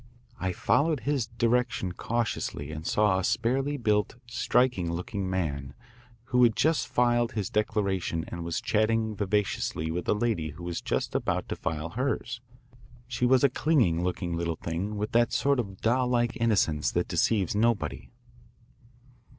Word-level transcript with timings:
I 0.39 0.51
followed 0.51 1.01
his 1.01 1.27
direction 1.27 1.91
cautiously 1.91 2.71
and 2.71 2.87
saw 2.87 3.19
a 3.19 3.23
sparely 3.23 3.77
built, 3.77 4.15
striking 4.25 4.91
looking 4.91 5.29
man 5.29 5.75
who 6.23 6.41
had 6.41 6.55
just 6.55 6.87
filed 6.87 7.33
his 7.33 7.51
declaration 7.51 8.25
and 8.27 8.43
was 8.43 8.61
chatting 8.61 9.15
vivaciously 9.15 9.91
with 9.91 10.09
a 10.09 10.15
lady 10.15 10.49
who 10.49 10.63
was 10.63 10.81
just 10.81 11.13
about 11.13 11.47
to 11.49 11.55
file 11.55 11.89
hers. 11.89 12.41
She 13.07 13.27
was 13.27 13.43
a 13.43 13.49
clinging 13.49 14.03
looking 14.03 14.35
little 14.35 14.55
thing 14.55 14.97
with 14.97 15.11
that 15.11 15.31
sort 15.31 15.59
of 15.59 15.81
doll 15.81 16.07
like 16.07 16.35
innocence 16.35 16.89
that 16.93 17.07
deceives 17.07 17.55
nobody. 17.55 18.09